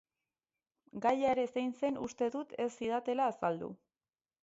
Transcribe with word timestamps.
Gaia 1.03 1.27
ere 1.35 1.45
zein 1.55 1.77
zen 1.81 2.01
uste 2.07 2.33
dut 2.39 2.59
ez 2.67 2.71
zidatela 2.75 3.33
azaldu. 3.37 3.75